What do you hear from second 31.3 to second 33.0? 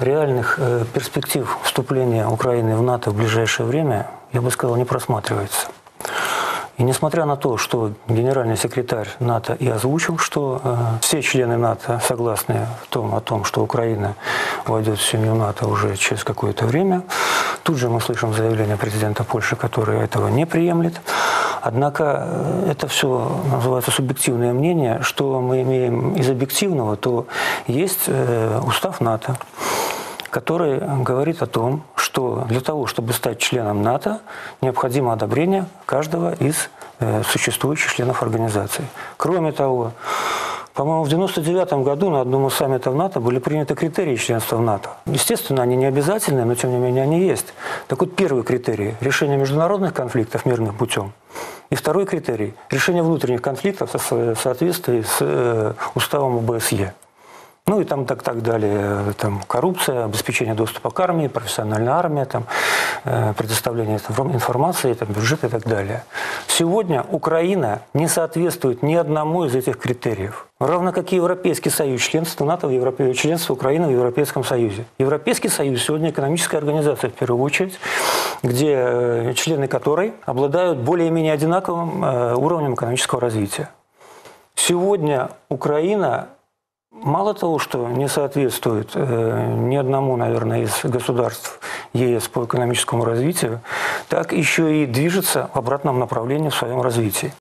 о том, что для того,